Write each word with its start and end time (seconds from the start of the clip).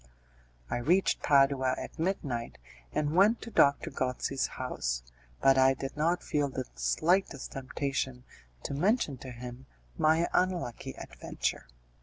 I 0.67 0.77
reached 0.77 1.21
Padua 1.21 1.75
at 1.77 1.99
midnight, 1.99 2.57
and 2.91 3.13
went 3.15 3.39
to 3.43 3.51
Doctor 3.51 3.91
Gozzi's 3.91 4.47
house, 4.57 5.03
but 5.41 5.59
I 5.59 5.75
did 5.75 5.95
not 5.95 6.23
feel 6.23 6.49
the 6.49 6.65
slightest 6.73 7.51
temptation 7.51 8.23
to 8.63 8.73
mention 8.73 9.19
to 9.19 9.29
him 9.29 9.67
my 9.99 10.27
unlucky 10.33 10.95
adventure. 10.97 11.67